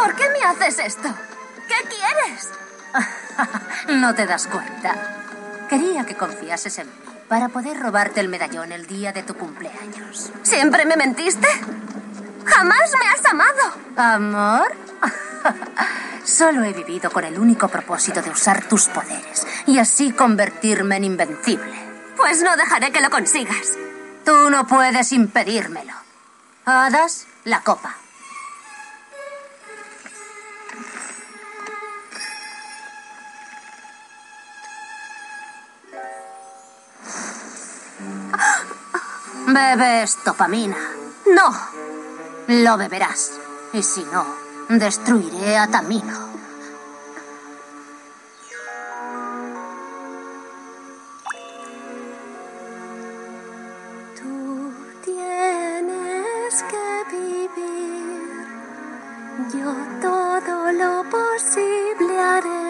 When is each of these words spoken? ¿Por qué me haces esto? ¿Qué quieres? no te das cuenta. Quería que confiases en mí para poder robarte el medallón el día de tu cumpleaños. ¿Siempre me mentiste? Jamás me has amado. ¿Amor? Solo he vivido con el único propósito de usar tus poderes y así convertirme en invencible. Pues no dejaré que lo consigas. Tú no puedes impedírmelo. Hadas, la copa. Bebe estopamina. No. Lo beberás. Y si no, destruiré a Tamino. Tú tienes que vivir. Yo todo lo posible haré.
¿Por 0.00 0.16
qué 0.16 0.24
me 0.30 0.42
haces 0.42 0.78
esto? 0.78 1.14
¿Qué 1.68 1.74
quieres? 1.88 2.48
no 4.00 4.14
te 4.14 4.24
das 4.24 4.46
cuenta. 4.46 4.94
Quería 5.68 6.06
que 6.06 6.16
confiases 6.16 6.78
en 6.78 6.86
mí 6.86 6.92
para 7.28 7.50
poder 7.50 7.78
robarte 7.78 8.20
el 8.20 8.30
medallón 8.30 8.72
el 8.72 8.86
día 8.86 9.12
de 9.12 9.22
tu 9.22 9.34
cumpleaños. 9.34 10.32
¿Siempre 10.42 10.86
me 10.86 10.96
mentiste? 10.96 11.46
Jamás 12.46 12.92
me 12.98 13.08
has 13.10 13.26
amado. 13.26 13.74
¿Amor? 13.96 14.74
Solo 16.24 16.64
he 16.64 16.72
vivido 16.72 17.10
con 17.10 17.24
el 17.24 17.38
único 17.38 17.68
propósito 17.68 18.22
de 18.22 18.30
usar 18.30 18.64
tus 18.64 18.88
poderes 18.88 19.46
y 19.66 19.78
así 19.78 20.12
convertirme 20.12 20.96
en 20.96 21.04
invencible. 21.04 21.74
Pues 22.16 22.42
no 22.42 22.56
dejaré 22.56 22.90
que 22.90 23.02
lo 23.02 23.10
consigas. 23.10 23.74
Tú 24.24 24.48
no 24.48 24.66
puedes 24.66 25.12
impedírmelo. 25.12 25.92
Hadas, 26.64 27.26
la 27.44 27.60
copa. 27.60 27.96
Bebe 39.46 40.02
estopamina. 40.02 40.76
No. 41.34 41.50
Lo 42.48 42.76
beberás. 42.76 43.32
Y 43.72 43.82
si 43.82 44.04
no, 44.04 44.24
destruiré 44.68 45.56
a 45.56 45.68
Tamino. 45.68 46.28
Tú 54.16 54.72
tienes 55.04 56.64
que 56.70 57.16
vivir. 57.16 58.46
Yo 59.54 59.74
todo 60.00 60.72
lo 60.72 61.04
posible 61.10 62.20
haré. 62.20 62.69